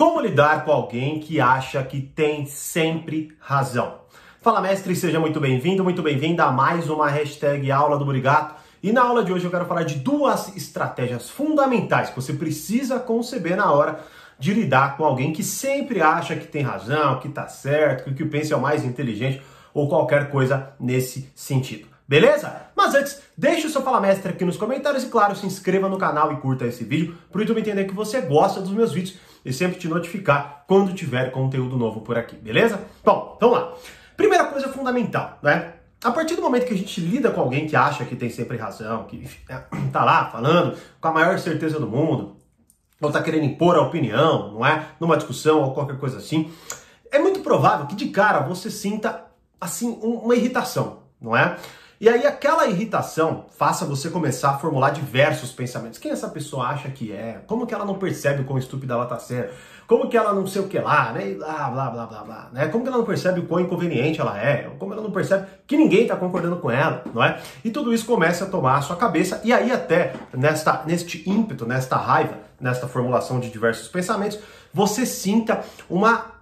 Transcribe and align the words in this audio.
Como 0.00 0.18
lidar 0.18 0.64
com 0.64 0.72
alguém 0.72 1.20
que 1.20 1.42
acha 1.42 1.82
que 1.82 2.00
tem 2.00 2.46
sempre 2.46 3.36
razão? 3.38 3.96
Fala, 4.40 4.58
mestre, 4.58 4.96
seja 4.96 5.20
muito 5.20 5.38
bem-vindo, 5.38 5.84
muito 5.84 6.00
bem-vinda 6.00 6.44
a 6.44 6.50
mais 6.50 6.88
uma 6.88 7.06
hashtag 7.10 7.70
Aula 7.70 7.98
do 7.98 8.06
Burigato. 8.06 8.54
E 8.82 8.92
na 8.92 9.02
aula 9.02 9.22
de 9.22 9.30
hoje 9.30 9.44
eu 9.44 9.50
quero 9.50 9.66
falar 9.66 9.82
de 9.82 9.96
duas 9.96 10.56
estratégias 10.56 11.28
fundamentais 11.28 12.08
que 12.08 12.16
você 12.16 12.32
precisa 12.32 12.98
conceber 12.98 13.58
na 13.58 13.70
hora 13.70 14.00
de 14.38 14.54
lidar 14.54 14.96
com 14.96 15.04
alguém 15.04 15.34
que 15.34 15.44
sempre 15.44 16.00
acha 16.00 16.34
que 16.34 16.46
tem 16.46 16.62
razão, 16.62 17.20
que 17.20 17.28
tá 17.28 17.46
certo, 17.46 18.04
que 18.04 18.10
o 18.10 18.14
que 18.14 18.24
pensa 18.24 18.54
é 18.54 18.56
o 18.56 18.60
mais 18.62 18.86
inteligente 18.86 19.42
ou 19.74 19.86
qualquer 19.86 20.30
coisa 20.30 20.72
nesse 20.80 21.30
sentido. 21.34 21.89
Beleza? 22.10 22.62
Mas 22.74 22.92
antes, 22.92 23.22
deixe 23.38 23.68
o 23.68 23.70
seu 23.70 23.82
Fala 23.82 24.00
Mestre 24.00 24.32
aqui 24.32 24.44
nos 24.44 24.56
comentários 24.56 25.04
e, 25.04 25.06
claro, 25.06 25.36
se 25.36 25.46
inscreva 25.46 25.88
no 25.88 25.96
canal 25.96 26.32
e 26.32 26.38
curta 26.38 26.66
esse 26.66 26.82
vídeo 26.82 27.16
para 27.30 27.38
o 27.38 27.42
YouTube 27.42 27.60
entender 27.60 27.84
que 27.84 27.94
você 27.94 28.20
gosta 28.20 28.60
dos 28.60 28.72
meus 28.72 28.92
vídeos 28.92 29.16
e 29.44 29.52
sempre 29.52 29.78
te 29.78 29.86
notificar 29.86 30.64
quando 30.66 30.92
tiver 30.92 31.30
conteúdo 31.30 31.76
novo 31.76 32.00
por 32.00 32.18
aqui, 32.18 32.34
beleza? 32.34 32.80
Bom, 33.04 33.38
vamos 33.40 33.56
lá. 33.56 33.74
Primeira 34.16 34.46
coisa 34.46 34.68
fundamental, 34.70 35.38
né? 35.40 35.74
A 36.02 36.10
partir 36.10 36.34
do 36.34 36.42
momento 36.42 36.66
que 36.66 36.74
a 36.74 36.76
gente 36.76 37.00
lida 37.00 37.30
com 37.30 37.42
alguém 37.42 37.68
que 37.68 37.76
acha 37.76 38.04
que 38.04 38.16
tem 38.16 38.28
sempre 38.28 38.56
razão, 38.56 39.04
que 39.04 39.24
é, 39.48 39.54
tá 39.92 40.04
lá 40.04 40.28
falando 40.32 40.76
com 41.00 41.06
a 41.06 41.12
maior 41.12 41.38
certeza 41.38 41.78
do 41.78 41.86
mundo, 41.86 42.38
ou 43.00 43.12
tá 43.12 43.22
querendo 43.22 43.44
impor 43.44 43.76
a 43.76 43.82
opinião, 43.82 44.54
não 44.54 44.66
é? 44.66 44.84
Numa 44.98 45.16
discussão 45.16 45.62
ou 45.62 45.72
qualquer 45.74 45.96
coisa 45.96 46.16
assim, 46.16 46.50
é 47.12 47.20
muito 47.20 47.38
provável 47.38 47.86
que 47.86 47.94
de 47.94 48.08
cara 48.08 48.40
você 48.40 48.68
sinta 48.68 49.26
assim 49.60 49.96
uma 50.02 50.34
irritação, 50.34 51.04
não 51.20 51.36
é? 51.36 51.56
E 52.00 52.08
aí 52.08 52.26
aquela 52.26 52.66
irritação 52.66 53.44
faça 53.50 53.84
você 53.84 54.08
começar 54.08 54.52
a 54.52 54.58
formular 54.58 54.88
diversos 54.88 55.52
pensamentos. 55.52 55.98
Quem 55.98 56.10
essa 56.10 56.30
pessoa 56.30 56.68
acha 56.68 56.88
que 56.88 57.12
é? 57.12 57.42
Como 57.46 57.66
que 57.66 57.74
ela 57.74 57.84
não 57.84 57.98
percebe 57.98 58.40
o 58.40 58.44
quão 58.46 58.58
estúpida 58.58 58.94
ela 58.94 59.04
está 59.04 59.18
sendo? 59.18 59.50
Como 59.86 60.08
que 60.08 60.16
ela 60.16 60.32
não 60.32 60.46
sei 60.46 60.62
o 60.62 60.66
que 60.66 60.78
lá, 60.78 61.12
né? 61.12 61.34
Blá, 61.34 61.68
blá, 61.68 61.90
blá, 61.90 62.06
blá, 62.06 62.24
blá, 62.24 62.48
né? 62.54 62.68
Como 62.68 62.82
que 62.82 62.88
ela 62.88 62.96
não 62.96 63.04
percebe 63.04 63.40
o 63.40 63.46
quão 63.46 63.60
inconveniente 63.60 64.18
ela 64.18 64.40
é? 64.40 64.70
Como 64.78 64.94
ela 64.94 65.02
não 65.02 65.10
percebe 65.10 65.46
que 65.66 65.76
ninguém 65.76 66.04
está 66.04 66.16
concordando 66.16 66.56
com 66.56 66.70
ela, 66.70 67.04
não 67.12 67.22
é? 67.22 67.38
E 67.62 67.70
tudo 67.70 67.92
isso 67.92 68.06
começa 68.06 68.44
a 68.44 68.48
tomar 68.48 68.78
a 68.78 68.80
sua 68.80 68.96
cabeça 68.96 69.38
e 69.44 69.52
aí 69.52 69.70
até 69.70 70.14
nesta, 70.32 70.82
neste 70.86 71.28
ímpeto, 71.28 71.66
nesta 71.66 71.96
raiva, 71.98 72.38
nesta 72.58 72.88
formulação 72.88 73.38
de 73.38 73.50
diversos 73.50 73.88
pensamentos, 73.88 74.38
você 74.72 75.04
sinta 75.04 75.62
uma 75.86 76.40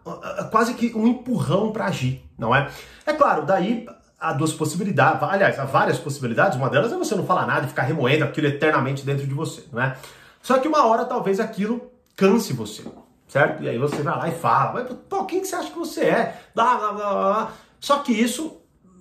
quase 0.53 0.75
que 0.75 0.95
um 0.95 1.05
empurrão 1.05 1.73
para 1.73 1.87
agir, 1.87 2.25
não 2.39 2.55
é? 2.55 2.71
É 3.05 3.13
claro, 3.13 3.45
daí 3.45 3.89
há 4.19 4.33
duas 4.33 4.53
possibilidades, 4.53 5.23
aliás, 5.23 5.59
há 5.59 5.65
várias 5.65 5.99
possibilidades, 5.99 6.59
uma 6.59 6.69
delas 6.69 6.93
é 6.93 6.97
você 6.97 7.15
não 7.15 7.25
falar 7.25 7.47
nada 7.47 7.67
e 7.67 7.69
ficar 7.69 7.83
remoendo 7.83 8.25
aquilo 8.25 8.49
eternamente 8.49 9.05
dentro 9.05 9.27
de 9.27 9.33
você, 9.33 9.65
não 9.73 9.81
é? 9.81 9.97
Só 10.43 10.59
que 10.59 10.67
uma 10.67 10.87
hora 10.87 11.05
talvez 11.05 11.39
aquilo 11.39 11.91
canse 12.17 12.53
você, 12.53 12.83
certo? 13.29 13.63
E 13.63 13.69
aí 13.69 13.79
você 13.79 14.03
vai 14.03 14.17
lá 14.17 14.29
e 14.29 14.33
fala, 14.33 14.85
pô, 15.09 15.25
quem 15.25 15.41
que 15.41 15.47
você 15.47 15.55
acha 15.55 15.71
que 15.71 15.79
você 15.79 16.05
é? 16.05 16.41
Blá, 16.55 16.77
blá, 16.77 16.93
blá, 16.93 17.15
blá. 17.15 17.53
Só 17.79 17.99
que 17.99 18.13
isso 18.13 18.61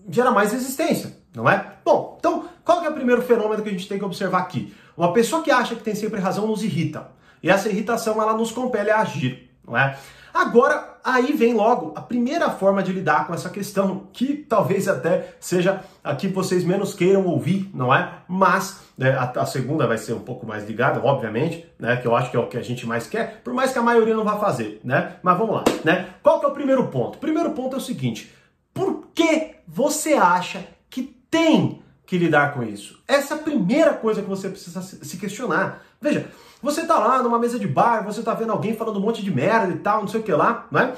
gera 0.09 0.31
mais 0.31 0.51
resistência, 0.51 1.17
não 1.33 1.49
é? 1.49 1.73
Bom, 1.83 2.15
então, 2.19 2.47
qual 2.63 2.83
é 2.83 2.89
o 2.89 2.93
primeiro 2.93 3.21
fenômeno 3.21 3.63
que 3.63 3.69
a 3.69 3.71
gente 3.71 3.87
tem 3.87 3.97
que 3.97 4.05
observar 4.05 4.39
aqui? 4.39 4.75
Uma 4.95 5.13
pessoa 5.13 5.41
que 5.41 5.49
acha 5.49 5.75
que 5.75 5.83
tem 5.83 5.95
sempre 5.95 6.19
razão 6.19 6.47
nos 6.47 6.63
irrita. 6.63 7.09
E 7.41 7.49
essa 7.49 7.69
irritação, 7.69 8.21
ela 8.21 8.33
nos 8.33 8.51
compele 8.51 8.89
a 8.89 9.01
agir, 9.01 9.51
não 9.65 9.77
é? 9.77 9.97
Agora, 10.33 10.97
aí 11.03 11.33
vem 11.33 11.53
logo 11.53 11.93
a 11.95 12.01
primeira 12.01 12.49
forma 12.49 12.83
de 12.83 12.91
lidar 12.91 13.27
com 13.27 13.33
essa 13.33 13.49
questão, 13.49 14.07
que 14.11 14.35
talvez 14.35 14.87
até 14.87 15.35
seja 15.39 15.81
a 16.03 16.15
que 16.15 16.27
vocês 16.27 16.63
menos 16.63 16.93
queiram 16.93 17.25
ouvir, 17.25 17.69
não 17.73 17.93
é? 17.93 18.11
Mas 18.27 18.81
né, 18.97 19.11
a, 19.11 19.23
a, 19.23 19.45
segunda 19.45 19.87
vai 19.87 19.97
ser 19.97 20.13
um 20.13 20.19
pouco 20.19 20.45
mais 20.45 20.67
ligada, 20.67 20.99
obviamente, 21.03 21.67
né? 21.79 21.97
Que 21.97 22.07
eu 22.07 22.15
acho 22.15 22.29
que 22.31 22.37
é 22.37 22.39
o 22.39 22.47
que 22.47 22.57
a 22.57 22.61
gente 22.61 22.85
mais 22.85 23.07
quer, 23.07 23.41
por 23.43 23.53
mais 23.53 23.71
que 23.71 23.79
a 23.79 23.83
maioria 23.83 24.15
não 24.15 24.23
vá 24.23 24.37
fazer, 24.37 24.81
né? 24.83 25.15
Mas 25.21 25.37
vamos 25.37 25.55
lá, 25.55 25.63
né? 25.83 26.09
Qual 26.21 26.39
que 26.39 26.45
é 26.45 26.49
o 26.49 26.53
primeiro 26.53 26.87
ponto? 26.87 27.15
O 27.15 27.19
primeiro 27.19 27.51
ponto 27.51 27.75
é 27.75 27.77
o 27.77 27.81
seguinte: 27.81 28.33
por 28.73 29.07
que 29.13 29.55
você 29.67 30.13
acha 30.13 30.65
que 30.89 31.03
tem 31.29 31.81
que 32.07 32.17
lidar 32.17 32.53
com 32.53 32.63
isso? 32.63 32.99
Essa 33.05 33.33
é 33.33 33.37
a 33.37 33.41
primeira 33.41 33.93
coisa 33.93 34.21
que 34.21 34.29
você 34.29 34.47
precisa 34.47 34.81
se 34.81 35.17
questionar. 35.17 35.83
Veja, 36.01 36.31
você 36.63 36.85
tá 36.85 36.97
lá 36.97 37.21
numa 37.21 37.37
mesa 37.37 37.59
de 37.59 37.67
bar, 37.67 38.03
você 38.03 38.23
tá 38.23 38.33
vendo 38.33 38.53
alguém 38.53 38.73
falando 38.73 38.97
um 38.97 39.01
monte 39.01 39.21
de 39.21 39.29
merda 39.29 39.73
e 39.73 39.77
tal, 39.77 40.01
não 40.01 40.07
sei 40.07 40.21
o 40.21 40.23
que 40.23 40.31
lá, 40.31 40.65
né? 40.71 40.93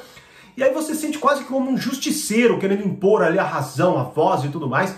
E 0.56 0.64
aí 0.64 0.72
você 0.72 0.94
sente 0.94 1.18
quase 1.18 1.46
como 1.46 1.72
um 1.72 1.78
justiceiro 1.78 2.60
querendo 2.60 2.86
impor 2.86 3.24
ali 3.24 3.40
a 3.40 3.44
razão, 3.44 3.98
a 3.98 4.04
voz 4.04 4.44
e 4.44 4.50
tudo 4.50 4.70
mais, 4.70 4.94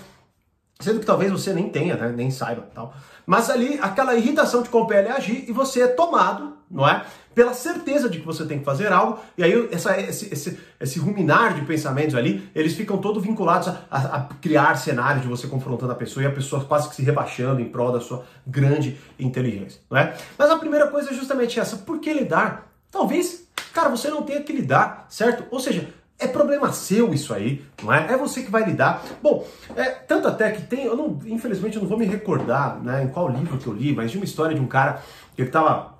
sendo 0.81 0.99
que 0.99 1.05
talvez 1.05 1.31
você 1.31 1.53
nem 1.53 1.69
tenha, 1.69 1.95
né? 1.95 2.13
nem 2.15 2.31
saiba 2.31 2.67
tal. 2.73 2.93
Mas 3.25 3.49
ali 3.49 3.79
aquela 3.81 4.15
irritação 4.15 4.63
te 4.63 4.69
compele 4.69 5.07
a 5.07 5.15
agir 5.15 5.45
e 5.47 5.51
você 5.51 5.83
é 5.83 5.87
tomado, 5.87 6.57
não 6.69 6.87
é? 6.87 7.05
Pela 7.33 7.53
certeza 7.53 8.09
de 8.09 8.19
que 8.19 8.25
você 8.25 8.45
tem 8.45 8.59
que 8.59 8.65
fazer 8.65 8.91
algo, 8.91 9.19
e 9.37 9.43
aí 9.43 9.69
essa, 9.71 9.97
esse, 9.99 10.33
esse, 10.33 10.59
esse 10.79 10.99
ruminar 10.99 11.53
de 11.53 11.61
pensamentos 11.61 12.15
ali, 12.15 12.49
eles 12.53 12.73
ficam 12.73 12.97
todos 12.97 13.23
vinculados 13.23 13.69
a, 13.69 13.77
a, 13.89 14.17
a, 14.17 14.21
criar 14.41 14.75
cenário 14.75 15.21
de 15.21 15.27
você 15.27 15.47
confrontando 15.47 15.93
a 15.93 15.95
pessoa 15.95 16.23
e 16.23 16.27
a 16.27 16.31
pessoa 16.31 16.65
quase 16.65 16.89
que 16.89 16.95
se 16.95 17.03
rebaixando 17.03 17.61
em 17.61 17.69
prol 17.69 17.91
da 17.91 18.01
sua 18.01 18.25
grande 18.45 18.99
inteligência, 19.17 19.79
não 19.89 19.97
é? 19.97 20.13
Mas 20.37 20.49
a 20.49 20.57
primeira 20.57 20.87
coisa 20.87 21.11
é 21.11 21.13
justamente 21.13 21.59
essa, 21.59 21.77
por 21.77 21.99
que 21.99 22.11
lidar? 22.11 22.69
Talvez, 22.91 23.47
cara, 23.73 23.87
você 23.87 24.09
não 24.09 24.23
tenha 24.23 24.41
que 24.41 24.51
lidar, 24.51 25.05
certo? 25.07 25.45
Ou 25.49 25.59
seja, 25.59 25.87
é 26.21 26.27
problema 26.27 26.71
seu 26.71 27.13
isso 27.13 27.33
aí, 27.33 27.63
não 27.83 27.91
é? 27.91 28.13
É 28.13 28.17
você 28.17 28.43
que 28.43 28.51
vai 28.51 28.63
lidar. 28.63 29.03
Bom, 29.21 29.45
é, 29.75 29.89
tanto 29.89 30.27
até 30.27 30.51
que 30.51 30.61
tem, 30.61 30.85
eu 30.85 30.95
não, 30.95 31.19
infelizmente 31.25 31.75
eu 31.75 31.81
não 31.81 31.89
vou 31.89 31.97
me 31.97 32.05
recordar 32.05 32.79
né, 32.81 33.03
em 33.03 33.07
qual 33.07 33.27
livro 33.29 33.57
que 33.57 33.67
eu 33.67 33.73
li, 33.73 33.93
mas 33.93 34.11
de 34.11 34.17
uma 34.17 34.25
história 34.25 34.55
de 34.55 34.61
um 34.61 34.67
cara 34.67 35.01
que 35.35 35.41
ele 35.41 35.49
estava 35.49 35.99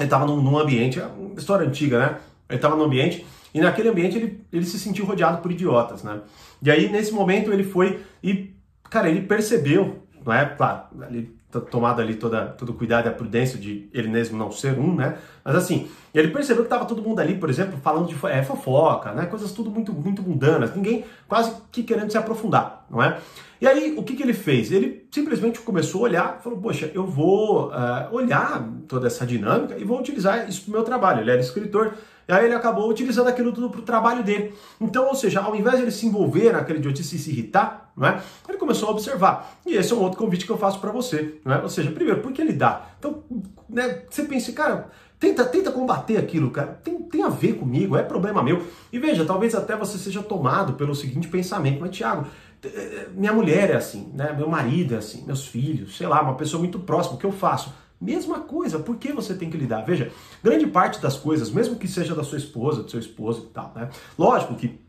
ele 0.00 0.08
tava 0.08 0.26
num, 0.26 0.40
num, 0.40 0.58
ambiente, 0.58 0.98
é 0.98 1.04
uma 1.04 1.38
história 1.38 1.66
antiga, 1.66 1.98
né? 1.98 2.18
Ele 2.48 2.56
estava 2.56 2.76
num 2.76 2.84
ambiente 2.84 3.26
e 3.52 3.60
naquele 3.60 3.88
ambiente 3.88 4.16
ele, 4.16 4.40
ele 4.52 4.64
se 4.64 4.78
sentiu 4.78 5.04
rodeado 5.04 5.42
por 5.42 5.52
idiotas, 5.52 6.02
né? 6.02 6.20
E 6.62 6.70
aí 6.70 6.88
nesse 6.88 7.12
momento 7.12 7.52
ele 7.52 7.62
foi 7.62 8.00
e, 8.22 8.54
cara, 8.88 9.08
ele 9.08 9.22
percebeu, 9.22 10.02
não 10.24 10.32
é? 10.32 10.44
Claro, 10.44 10.82
ele 11.08 11.42
tomado 11.60 12.00
ali 12.00 12.14
toda, 12.14 12.46
todo 12.46 12.70
o 12.70 12.74
cuidado 12.74 13.06
e 13.06 13.08
a 13.08 13.12
prudência 13.12 13.58
de 13.58 13.88
ele 13.92 14.08
mesmo 14.08 14.38
não 14.38 14.50
ser 14.50 14.78
um, 14.78 14.94
né? 14.94 15.18
Mas 15.44 15.54
assim, 15.54 15.88
ele 16.14 16.28
percebeu 16.28 16.62
que 16.64 16.70
tava 16.70 16.86
todo 16.86 17.02
mundo 17.02 17.20
ali, 17.20 17.34
por 17.34 17.50
exemplo, 17.50 17.78
falando 17.82 18.08
de 18.08 18.16
é, 18.26 18.42
fofoca, 18.42 19.12
né? 19.12 19.26
Coisas 19.26 19.52
tudo 19.52 19.70
muito, 19.70 19.92
muito 19.92 20.22
mundanas, 20.22 20.74
ninguém 20.74 21.04
quase 21.28 21.54
que 21.70 21.82
querendo 21.82 22.10
se 22.10 22.16
aprofundar, 22.16 22.86
não 22.90 23.02
é? 23.02 23.18
E 23.60 23.66
aí, 23.66 23.94
o 23.96 24.02
que, 24.02 24.16
que 24.16 24.22
ele 24.24 24.32
fez? 24.32 24.72
Ele 24.72 25.06
simplesmente 25.10 25.60
começou 25.60 26.00
a 26.00 26.04
olhar, 26.04 26.40
falou, 26.42 26.58
poxa, 26.58 26.90
eu 26.92 27.06
vou 27.06 27.68
uh, 27.68 28.12
olhar 28.12 28.68
toda 28.88 29.06
essa 29.06 29.24
dinâmica 29.24 29.78
e 29.78 29.84
vou 29.84 30.00
utilizar 30.00 30.48
isso 30.48 30.62
pro 30.62 30.72
meu 30.72 30.82
trabalho. 30.82 31.20
Ele 31.20 31.30
era 31.30 31.40
escritor, 31.40 31.94
aí 32.32 32.46
ele 32.46 32.54
acabou 32.54 32.88
utilizando 32.88 33.28
aquilo 33.28 33.52
tudo 33.52 33.70
para 33.70 33.80
o 33.80 33.82
trabalho 33.82 34.22
dele. 34.22 34.54
Então, 34.80 35.06
ou 35.06 35.14
seja, 35.14 35.40
ao 35.40 35.54
invés 35.54 35.76
de 35.76 35.82
ele 35.82 35.90
se 35.90 36.06
envolver 36.06 36.52
naquele 36.52 36.78
idiotice 36.78 37.16
e 37.16 37.18
se 37.18 37.30
irritar, 37.30 37.92
não 37.96 38.08
é? 38.08 38.22
ele 38.48 38.58
começou 38.58 38.88
a 38.88 38.92
observar. 38.92 39.58
E 39.66 39.74
esse 39.74 39.92
é 39.92 39.96
um 39.96 40.00
outro 40.00 40.18
convite 40.18 40.46
que 40.46 40.52
eu 40.52 40.58
faço 40.58 40.80
para 40.80 40.90
você. 40.90 41.38
Não 41.44 41.54
é? 41.54 41.62
Ou 41.62 41.68
seja, 41.68 41.90
primeiro, 41.90 42.20
por 42.20 42.32
que 42.32 42.40
ele 42.40 42.52
dá? 42.52 42.86
Então, 42.98 43.22
né, 43.68 44.02
você 44.08 44.22
pensa, 44.24 44.52
cara, 44.52 44.88
tenta, 45.18 45.44
tenta 45.44 45.70
combater 45.70 46.16
aquilo, 46.16 46.50
cara. 46.50 46.80
Tem, 46.82 46.98
tem 47.02 47.22
a 47.22 47.28
ver 47.28 47.54
comigo, 47.54 47.96
é 47.96 48.02
problema 48.02 48.42
meu. 48.42 48.66
E 48.92 48.98
veja, 48.98 49.24
talvez 49.24 49.54
até 49.54 49.76
você 49.76 49.98
seja 49.98 50.22
tomado 50.22 50.72
pelo 50.72 50.94
seguinte 50.94 51.28
pensamento, 51.28 51.80
mas 51.80 51.90
Tiago, 51.90 52.26
eh, 52.64 53.08
minha 53.14 53.32
mulher 53.32 53.70
é 53.70 53.76
assim, 53.76 54.10
né? 54.14 54.32
meu 54.36 54.48
marido 54.48 54.94
é 54.94 54.98
assim, 54.98 55.24
meus 55.26 55.46
filhos, 55.46 55.96
sei 55.96 56.06
lá, 56.06 56.22
uma 56.22 56.34
pessoa 56.34 56.58
muito 56.58 56.78
próxima, 56.78 57.16
o 57.16 57.18
que 57.18 57.26
eu 57.26 57.32
faço? 57.32 57.72
Mesma 58.02 58.40
coisa, 58.40 58.80
por 58.80 58.96
que 58.96 59.12
você 59.12 59.32
tem 59.32 59.48
que 59.48 59.56
lidar? 59.56 59.82
Veja, 59.82 60.10
grande 60.42 60.66
parte 60.66 61.00
das 61.00 61.16
coisas, 61.16 61.52
mesmo 61.52 61.76
que 61.76 61.86
seja 61.86 62.16
da 62.16 62.24
sua 62.24 62.36
esposa, 62.36 62.82
do 62.82 62.90
seu 62.90 62.98
esposo 62.98 63.46
e 63.48 63.54
tal, 63.54 63.72
né? 63.76 63.90
Lógico 64.18 64.56
que 64.56 64.80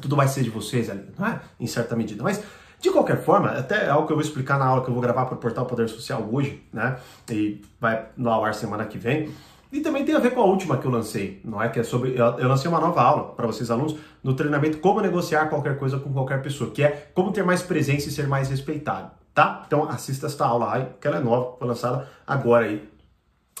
tudo 0.00 0.16
vai 0.16 0.26
ser 0.26 0.42
de 0.42 0.50
vocês 0.50 0.90
ali, 0.90 1.04
não 1.16 1.24
é? 1.24 1.40
Em 1.60 1.68
certa 1.68 1.94
medida, 1.94 2.20
mas 2.24 2.42
de 2.80 2.90
qualquer 2.90 3.22
forma, 3.22 3.50
até 3.50 3.84
é 3.84 3.90
algo 3.90 4.08
que 4.08 4.12
eu 4.12 4.16
vou 4.16 4.24
explicar 4.24 4.58
na 4.58 4.64
aula 4.64 4.82
que 4.82 4.88
eu 4.88 4.92
vou 4.92 5.00
gravar 5.00 5.26
para 5.26 5.36
o 5.36 5.38
Portal 5.38 5.66
Poder 5.66 5.88
Social 5.88 6.28
hoje, 6.32 6.60
né? 6.72 6.98
E 7.30 7.62
vai 7.80 8.06
no 8.16 8.28
ar 8.28 8.52
semana 8.54 8.86
que 8.86 8.98
vem. 8.98 9.30
E 9.70 9.80
também 9.80 10.04
tem 10.04 10.16
a 10.16 10.18
ver 10.18 10.32
com 10.32 10.40
a 10.40 10.44
última 10.44 10.76
que 10.78 10.84
eu 10.84 10.90
lancei, 10.90 11.40
não 11.44 11.62
é? 11.62 11.68
Que 11.68 11.78
é 11.78 11.84
sobre. 11.84 12.18
Eu 12.18 12.48
lancei 12.48 12.68
uma 12.68 12.80
nova 12.80 13.00
aula 13.00 13.34
para 13.34 13.46
vocês, 13.46 13.70
alunos, 13.70 13.94
no 14.20 14.34
treinamento 14.34 14.78
Como 14.78 15.00
Negociar 15.00 15.48
Qualquer 15.48 15.78
Coisa 15.78 15.96
com 16.00 16.12
Qualquer 16.12 16.42
Pessoa, 16.42 16.72
que 16.72 16.82
é 16.82 17.10
como 17.14 17.30
ter 17.30 17.44
mais 17.44 17.62
presença 17.62 18.08
e 18.08 18.10
ser 18.10 18.26
mais 18.26 18.50
respeitado 18.50 19.21
tá? 19.34 19.62
Então 19.66 19.88
assista 19.88 20.26
esta 20.26 20.46
aula 20.46 20.74
aí, 20.74 20.86
que 21.00 21.06
ela 21.06 21.18
é 21.18 21.20
nova, 21.20 21.56
foi 21.58 21.66
lançada 21.68 22.08
agora 22.26 22.66
aí 22.66 22.88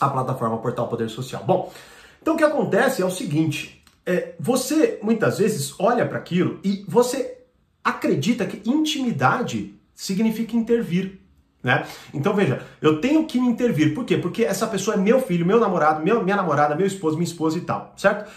a 0.00 0.08
plataforma 0.08 0.58
Portal 0.58 0.88
Poder 0.88 1.08
Social. 1.08 1.44
Bom, 1.44 1.72
então 2.20 2.34
o 2.34 2.36
que 2.36 2.44
acontece 2.44 3.02
é 3.02 3.04
o 3.04 3.10
seguinte, 3.10 3.82
é, 4.04 4.34
você 4.38 4.98
muitas 5.02 5.38
vezes 5.38 5.74
olha 5.78 6.06
para 6.06 6.18
aquilo 6.18 6.60
e 6.64 6.84
você 6.88 7.38
acredita 7.84 8.46
que 8.46 8.68
intimidade 8.68 9.74
significa 9.94 10.56
intervir. 10.56 11.20
Né? 11.62 11.86
Então 12.12 12.34
veja, 12.34 12.60
eu 12.80 13.00
tenho 13.00 13.24
que 13.24 13.40
me 13.40 13.46
intervir. 13.46 13.94
Por 13.94 14.04
quê? 14.04 14.16
Porque 14.16 14.44
essa 14.44 14.66
pessoa 14.66 14.96
é 14.96 14.98
meu 14.98 15.20
filho, 15.20 15.46
meu 15.46 15.60
namorado, 15.60 16.02
meu, 16.02 16.22
minha 16.22 16.36
namorada, 16.36 16.74
meu 16.74 16.86
esposo, 16.86 17.16
minha 17.16 17.28
esposa 17.28 17.58
e 17.58 17.60
tal, 17.60 17.92
certo? 17.96 18.28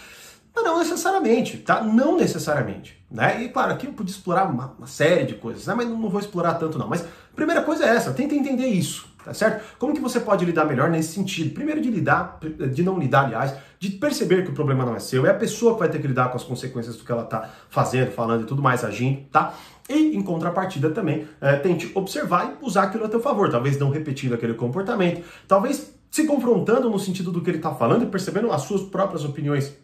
Mas 0.56 0.64
não 0.64 0.78
necessariamente, 0.78 1.58
tá? 1.58 1.82
Não 1.82 2.16
necessariamente, 2.16 2.98
né? 3.10 3.42
E 3.42 3.50
claro, 3.50 3.74
aqui 3.74 3.86
eu 3.86 3.92
podia 3.92 4.14
explorar 4.14 4.46
uma, 4.46 4.74
uma 4.78 4.86
série 4.86 5.26
de 5.26 5.34
coisas, 5.34 5.66
né? 5.66 5.74
Mas 5.74 5.86
não, 5.86 5.98
não 5.98 6.08
vou 6.08 6.18
explorar 6.18 6.54
tanto 6.54 6.78
não. 6.78 6.88
Mas 6.88 7.02
a 7.02 7.36
primeira 7.36 7.60
coisa 7.62 7.84
é 7.84 7.88
essa, 7.94 8.10
tenta 8.14 8.34
entender 8.34 8.66
isso, 8.66 9.06
tá 9.22 9.34
certo? 9.34 9.62
Como 9.78 9.92
que 9.92 10.00
você 10.00 10.18
pode 10.18 10.46
lidar 10.46 10.64
melhor 10.64 10.88
nesse 10.88 11.12
sentido? 11.12 11.52
Primeiro 11.52 11.82
de 11.82 11.90
lidar, 11.90 12.38
de 12.72 12.82
não 12.82 12.98
lidar, 12.98 13.26
aliás, 13.26 13.52
de 13.78 13.90
perceber 13.90 14.44
que 14.44 14.50
o 14.50 14.54
problema 14.54 14.82
não 14.86 14.96
é 14.96 14.98
seu, 14.98 15.26
é 15.26 15.30
a 15.30 15.34
pessoa 15.34 15.74
que 15.74 15.80
vai 15.80 15.90
ter 15.90 16.00
que 16.00 16.08
lidar 16.08 16.30
com 16.30 16.38
as 16.38 16.42
consequências 16.42 16.96
do 16.96 17.04
que 17.04 17.12
ela 17.12 17.24
tá 17.24 17.50
fazendo, 17.68 18.10
falando 18.12 18.44
e 18.44 18.46
tudo 18.46 18.62
mais, 18.62 18.82
agindo, 18.82 19.26
tá? 19.30 19.52
E 19.90 20.16
em 20.16 20.22
contrapartida 20.22 20.88
também, 20.88 21.28
é, 21.38 21.56
tente 21.56 21.92
observar 21.94 22.56
e 22.62 22.64
usar 22.64 22.84
aquilo 22.84 23.04
a 23.04 23.08
teu 23.10 23.20
favor, 23.20 23.50
talvez 23.50 23.78
não 23.78 23.90
repetindo 23.90 24.32
aquele 24.32 24.54
comportamento, 24.54 25.22
talvez 25.46 25.94
se 26.10 26.24
confrontando 26.24 26.88
no 26.88 26.98
sentido 26.98 27.30
do 27.30 27.42
que 27.42 27.50
ele 27.50 27.58
está 27.58 27.74
falando 27.74 28.04
e 28.04 28.06
percebendo 28.06 28.50
as 28.50 28.62
suas 28.62 28.80
próprias 28.80 29.22
opiniões. 29.22 29.76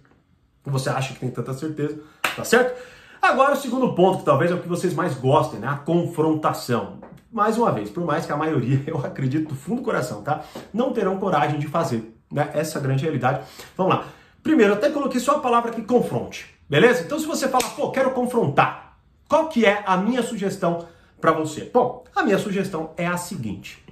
Você 0.65 0.89
acha 0.89 1.15
que 1.15 1.21
tem 1.21 1.31
tanta 1.31 1.53
certeza, 1.53 1.99
tá 2.37 2.45
certo? 2.45 2.81
Agora, 3.21 3.53
o 3.53 3.57
segundo 3.57 3.95
ponto, 3.95 4.19
que 4.19 4.25
talvez 4.25 4.51
é 4.51 4.55
o 4.55 4.59
que 4.59 4.69
vocês 4.69 4.95
mais 4.95 5.15
gostem, 5.15 5.61
né? 5.61 5.69
A 5.69 5.77
confrontação. 5.77 6.99
Mais 7.31 7.57
uma 7.57 7.71
vez, 7.73 7.89
por 7.89 8.05
mais 8.05 8.27
que 8.27 8.33
a 8.33 8.37
maioria, 8.37 8.83
eu 8.87 8.99
acredito 8.99 9.49
do 9.49 9.55
fundo 9.55 9.81
do 9.81 9.85
coração, 9.85 10.23
tá? 10.23 10.43
Não 10.73 10.93
terão 10.93 11.19
coragem 11.19 11.59
de 11.59 11.67
fazer, 11.67 12.17
né? 12.31 12.51
Essa 12.55 12.79
é 12.79 12.83
grande 12.83 13.03
realidade. 13.03 13.45
Vamos 13.77 13.95
lá. 13.95 14.07
Primeiro, 14.43 14.73
eu 14.73 14.77
até 14.77 14.91
coloquei 14.91 15.21
só 15.21 15.37
a 15.37 15.41
palavra 15.41 15.71
que 15.71 15.83
confronte, 15.83 16.53
beleza? 16.69 17.05
Então, 17.05 17.19
se 17.19 17.27
você 17.27 17.49
fala, 17.49 17.65
pô, 17.71 17.91
quero 17.93 18.11
confrontar, 18.11 18.99
qual 19.29 19.49
que 19.49 19.65
é 19.65 19.83
a 19.87 19.97
minha 19.97 20.23
sugestão 20.23 20.87
para 21.21 21.31
você? 21.31 21.71
Bom, 21.73 22.05
a 22.15 22.25
minha 22.25 22.39
sugestão 22.39 22.91
é 22.97 23.07
a 23.07 23.17
seguinte. 23.17 23.83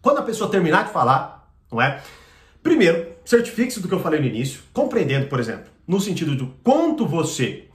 Quando 0.00 0.18
a 0.18 0.22
pessoa 0.22 0.50
terminar 0.50 0.84
de 0.84 0.90
falar, 0.90 1.48
não 1.70 1.82
é? 1.82 2.00
Primeiro, 2.62 3.07
certifique-se 3.28 3.80
do 3.80 3.86
que 3.88 3.92
eu 3.92 4.00
falei 4.00 4.18
no 4.18 4.26
início, 4.26 4.62
compreendendo, 4.72 5.26
por 5.26 5.38
exemplo, 5.38 5.66
no 5.86 6.00
sentido 6.00 6.34
do 6.34 6.46
quanto 6.64 7.06
você 7.06 7.66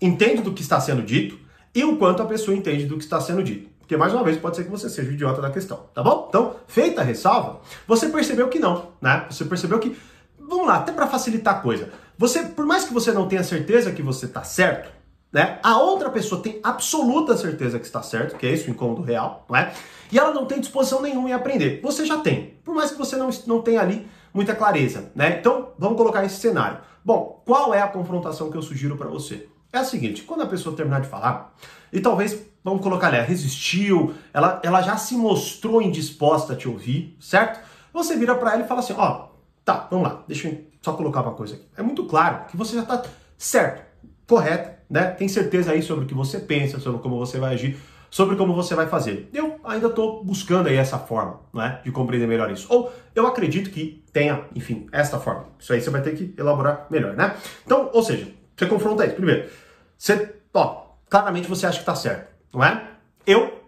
entende 0.00 0.40
do 0.40 0.52
que 0.52 0.62
está 0.62 0.78
sendo 0.78 1.02
dito 1.02 1.36
e 1.74 1.82
o 1.82 1.96
quanto 1.96 2.22
a 2.22 2.26
pessoa 2.26 2.56
entende 2.56 2.86
do 2.86 2.96
que 2.96 3.02
está 3.02 3.20
sendo 3.20 3.42
dito. 3.42 3.68
Porque, 3.80 3.96
mais 3.96 4.14
uma 4.14 4.22
vez, 4.22 4.36
pode 4.36 4.54
ser 4.54 4.62
que 4.62 4.70
você 4.70 4.88
seja 4.88 5.10
o 5.10 5.12
idiota 5.12 5.42
da 5.42 5.50
questão, 5.50 5.86
tá 5.92 6.00
bom? 6.00 6.26
Então, 6.28 6.54
feita 6.68 7.00
a 7.00 7.04
ressalva, 7.04 7.60
você 7.88 8.08
percebeu 8.08 8.48
que 8.48 8.60
não, 8.60 8.92
né? 9.00 9.26
Você 9.28 9.44
percebeu 9.44 9.80
que, 9.80 9.96
vamos 10.38 10.68
lá, 10.68 10.76
até 10.76 10.92
para 10.92 11.08
facilitar 11.08 11.56
a 11.56 11.58
coisa, 11.58 11.90
você, 12.16 12.44
por 12.44 12.64
mais 12.64 12.84
que 12.84 12.94
você 12.94 13.10
não 13.10 13.26
tenha 13.26 13.42
certeza 13.42 13.90
que 13.90 14.02
você 14.02 14.26
está 14.26 14.44
certo, 14.44 14.92
né? 15.32 15.58
A 15.60 15.76
outra 15.80 16.08
pessoa 16.10 16.40
tem 16.40 16.60
absoluta 16.62 17.36
certeza 17.36 17.80
que 17.80 17.86
está 17.86 18.00
certo, 18.00 18.36
que 18.36 18.46
é 18.46 18.52
isso 18.52 18.68
o 18.68 18.70
incômodo 18.70 19.02
real, 19.02 19.44
não 19.48 19.56
é? 19.56 19.72
E 20.12 20.16
ela 20.20 20.32
não 20.32 20.46
tem 20.46 20.60
disposição 20.60 21.02
nenhuma 21.02 21.30
em 21.30 21.32
aprender. 21.32 21.80
Você 21.82 22.06
já 22.06 22.18
tem, 22.18 22.54
por 22.64 22.76
mais 22.76 22.92
que 22.92 22.98
você 22.98 23.16
não, 23.16 23.30
não 23.48 23.60
tenha 23.60 23.80
ali 23.80 24.06
muita 24.32 24.54
clareza, 24.54 25.10
né? 25.14 25.38
Então, 25.38 25.70
vamos 25.78 25.96
colocar 25.96 26.24
esse 26.24 26.36
cenário. 26.36 26.78
Bom, 27.04 27.42
qual 27.44 27.72
é 27.74 27.80
a 27.80 27.88
confrontação 27.88 28.50
que 28.50 28.56
eu 28.56 28.62
sugiro 28.62 28.96
para 28.96 29.08
você? 29.08 29.48
é 29.72 29.78
a 29.78 29.84
seguinte: 29.84 30.22
quando 30.22 30.42
a 30.42 30.46
pessoa 30.46 30.74
terminar 30.74 31.00
de 31.00 31.08
falar, 31.08 31.54
e 31.92 32.00
talvez, 32.00 32.38
vamos 32.62 32.82
colocar 32.82 33.08
ali, 33.08 33.20
resistiu, 33.20 34.14
ela, 34.32 34.60
ela 34.62 34.82
já 34.82 34.96
se 34.96 35.16
mostrou 35.16 35.80
indisposta 35.80 36.52
a 36.52 36.56
te 36.56 36.68
ouvir, 36.68 37.16
certo? 37.20 37.60
Você 37.92 38.16
vira 38.16 38.34
para 38.34 38.54
ela 38.54 38.64
e 38.64 38.68
fala 38.68 38.80
assim: 38.80 38.94
ó, 38.96 39.12
oh, 39.12 39.28
tá, 39.64 39.86
vamos 39.90 40.08
lá, 40.08 40.24
deixa 40.26 40.48
eu 40.48 40.64
só 40.82 40.92
colocar 40.92 41.22
uma 41.22 41.32
coisa 41.32 41.54
aqui. 41.54 41.64
É 41.76 41.82
muito 41.82 42.04
claro 42.04 42.46
que 42.46 42.56
você 42.56 42.76
já 42.76 42.84
tá 42.84 43.02
certo, 43.36 43.84
correto, 44.26 44.78
né? 44.88 45.06
Tem 45.10 45.28
certeza 45.28 45.72
aí 45.72 45.82
sobre 45.82 46.04
o 46.04 46.08
que 46.08 46.14
você 46.14 46.38
pensa, 46.38 46.80
sobre 46.80 47.00
como 47.00 47.18
você 47.18 47.38
vai 47.38 47.54
agir, 47.54 47.78
sobre 48.10 48.36
como 48.36 48.54
você 48.54 48.74
vai 48.74 48.86
fazer. 48.88 49.30
Eu 49.32 49.60
ainda 49.64 49.86
estou 49.86 50.24
buscando 50.24 50.68
aí 50.68 50.76
essa 50.76 50.98
forma, 50.98 51.40
né, 51.54 51.80
de 51.84 51.92
compreender 51.92 52.26
melhor 52.26 52.50
isso. 52.50 52.66
Ou 52.68 52.92
eu 53.14 53.26
acredito 53.26 53.70
que 53.70 54.04
tenha, 54.12 54.44
enfim, 54.54 54.86
esta 54.92 55.18
forma. 55.18 55.46
Isso 55.58 55.72
aí 55.72 55.80
você 55.80 55.90
vai 55.90 56.02
ter 56.02 56.16
que 56.16 56.34
elaborar 56.36 56.86
melhor, 56.90 57.14
né? 57.14 57.36
Então, 57.64 57.88
ou 57.92 58.02
seja, 58.02 58.28
você 58.56 58.66
confronta 58.66 59.06
isso. 59.06 59.14
Primeiro, 59.14 59.48
você, 59.96 60.34
ó, 60.52 60.86
claramente 61.08 61.48
você 61.48 61.66
acha 61.66 61.76
que 61.76 61.82
está 61.82 61.94
certo, 61.94 62.28
não 62.52 62.64
é? 62.64 62.88
Eu 63.26 63.62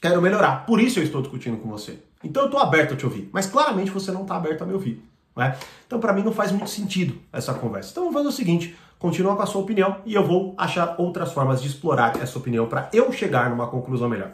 quero 0.00 0.20
melhorar, 0.20 0.66
por 0.66 0.80
isso 0.80 0.98
eu 0.98 1.04
estou 1.04 1.22
discutindo 1.22 1.58
com 1.58 1.68
você. 1.68 1.98
Então 2.24 2.42
eu 2.42 2.46
estou 2.46 2.60
aberto 2.60 2.94
a 2.94 2.96
te 2.96 3.04
ouvir, 3.04 3.30
mas 3.32 3.46
claramente 3.46 3.90
você 3.90 4.10
não 4.10 4.22
está 4.22 4.36
aberto 4.36 4.62
a 4.62 4.66
me 4.66 4.74
ouvir. 4.74 5.02
É? 5.38 5.56
Então 5.86 6.00
para 6.00 6.12
mim 6.12 6.22
não 6.22 6.32
faz 6.32 6.50
muito 6.50 6.68
sentido 6.68 7.18
essa 7.32 7.54
conversa. 7.54 7.92
Então 7.92 8.04
vamos 8.04 8.16
fazer 8.18 8.28
o 8.28 8.32
seguinte, 8.32 8.76
continua 9.00 9.34
com 9.34 9.42
a 9.42 9.46
sua 9.46 9.62
opinião 9.62 9.96
e 10.04 10.14
eu 10.14 10.24
vou 10.24 10.54
achar 10.56 10.94
outras 10.98 11.32
formas 11.32 11.60
de 11.60 11.66
explorar 11.66 12.22
essa 12.22 12.38
opinião 12.38 12.66
para 12.66 12.88
eu 12.92 13.10
chegar 13.10 13.48
numa 13.48 13.66
conclusão 13.66 14.08
melhor. 14.08 14.32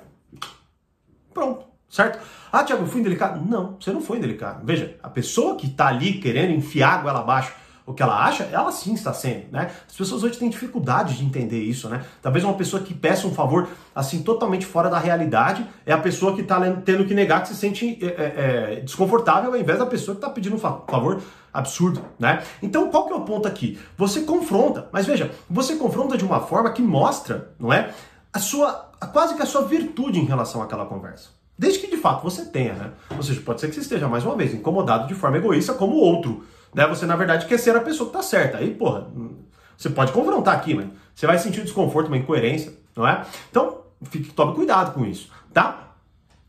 Pronto, 1.33 1.65
certo? 1.89 2.19
Ah, 2.53 2.65
Tiago, 2.65 2.83
eu 2.83 2.89
fui 2.89 3.01
indelicado? 3.01 3.41
Não, 3.49 3.77
você 3.81 3.93
não 3.93 4.01
foi 4.01 4.19
indelicado. 4.19 4.67
Veja, 4.67 4.97
a 5.03 5.09
pessoa 5.09 5.55
que 5.55 5.67
está 5.67 5.87
ali 5.87 6.15
querendo 6.15 6.53
enfiar 6.53 6.95
água 6.95 7.11
ela 7.11 7.21
abaixo 7.21 7.55
o 7.87 7.95
que 7.95 8.03
ela 8.03 8.25
acha, 8.25 8.43
ela 8.53 8.73
sim 8.73 8.95
está 8.95 9.13
sendo, 9.13 9.45
né? 9.53 9.71
As 9.89 9.97
pessoas 9.97 10.25
hoje 10.25 10.37
têm 10.37 10.51
dificuldade 10.51 11.17
de 11.17 11.25
entender 11.25 11.61
isso, 11.61 11.89
né? 11.89 12.05
Talvez 12.21 12.45
uma 12.45 12.55
pessoa 12.55 12.83
que 12.83 12.93
peça 12.93 13.29
um 13.29 13.33
favor 13.33 13.69
assim 13.95 14.23
totalmente 14.25 14.67
fora 14.67 14.91
da 14.91 14.99
realidade 14.99 15.65
é 15.87 15.93
a 15.93 15.99
pessoa 15.99 16.35
que 16.35 16.41
está 16.41 16.61
tendo 16.85 17.05
que 17.07 17.15
negar 17.15 17.43
que 17.43 17.49
se 17.49 17.55
sente 17.55 17.97
é, 18.03 18.07
é, 18.07 18.09
é, 18.09 18.81
desconfortável 18.81 19.53
ao 19.53 19.57
invés 19.57 19.79
da 19.79 19.87
pessoa 19.87 20.17
que 20.17 20.19
está 20.19 20.29
pedindo 20.29 20.57
um 20.57 20.59
favor 20.59 21.23
absurdo, 21.55 22.05
né? 22.19 22.43
Então 22.61 22.91
qual 22.91 23.07
que 23.07 23.13
é 23.13 23.17
o 23.17 23.21
ponto 23.21 23.47
aqui? 23.47 23.79
Você 23.97 24.23
confronta, 24.23 24.89
mas 24.93 25.07
veja, 25.07 25.31
você 25.49 25.77
confronta 25.77 26.17
de 26.17 26.25
uma 26.25 26.41
forma 26.41 26.73
que 26.73 26.83
mostra, 26.83 27.53
não 27.57 27.73
é? 27.73 27.95
A 28.33 28.41
sua, 28.41 28.91
quase 29.13 29.37
que 29.37 29.43
a 29.43 29.47
sua 29.47 29.63
virtude 29.63 30.19
em 30.19 30.25
relação 30.25 30.61
àquela 30.61 30.87
conversa. 30.87 31.29
Desde 31.57 31.79
que 31.79 31.87
de 31.87 31.97
fato 31.97 32.23
você 32.23 32.45
tenha, 32.45 32.75
né? 32.75 32.91
Ou 33.17 33.23
seja, 33.23 33.41
pode 33.41 33.61
ser 33.61 33.69
que 33.69 33.75
você 33.75 33.81
esteja 33.81 34.09
mais 34.09 34.25
uma 34.25 34.35
vez 34.35 34.53
incomodado 34.53 35.07
de 35.07 35.15
forma 35.15 35.39
egoísta 35.39 35.73
como 35.73 35.95
o 35.95 36.01
outro 36.01 36.45
né? 36.77 36.87
Você, 36.87 37.07
na 37.07 37.17
verdade, 37.17 37.47
quer 37.47 37.59
ser 37.59 37.75
a 37.75 37.81
pessoa 37.81 38.11
que 38.11 38.13
tá 38.13 38.23
certa. 38.23 38.59
Aí, 38.59 38.75
porra, 38.75 39.09
você 39.77 39.89
pode 39.89 40.13
confrontar 40.13 40.55
aqui, 40.55 40.75
mas 40.75 40.87
você 41.15 41.27
vai 41.27 41.39
sentir 41.39 41.63
desconforto, 41.63 42.09
uma 42.09 42.19
incoerência, 42.19 42.75
não 42.95 43.09
é? 43.09 43.25
Então, 43.51 43.81
fique, 44.03 44.31
tome 44.35 44.55
cuidado 44.55 44.93
com 44.93 45.07
isso, 45.07 45.31
tá? 45.55 45.95